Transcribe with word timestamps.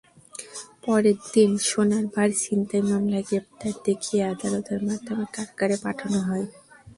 পরদিন 0.83 1.51
সোনার 1.67 2.05
বার 2.13 2.29
ছিনতাই 2.41 2.83
মামলায় 2.89 3.25
গ্রেপ্তার 3.29 3.73
দেখিয়ে 3.87 4.21
আদালতের 4.33 4.79
মাধ্যমে 4.87 5.25
কারাগারে 5.35 5.77
পাঠানো 5.85 6.19
হয়। 6.27 6.45